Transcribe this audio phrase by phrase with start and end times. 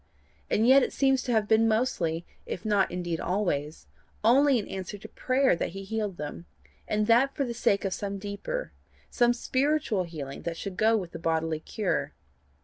[0.49, 3.85] and yet it seems to have been mostly, if not indeed always,
[4.23, 6.47] only in answer to prayer that he healed them,
[6.87, 8.71] and that for the sake of some deeper,
[9.11, 12.13] some spiritual healing that should go with the bodily cure.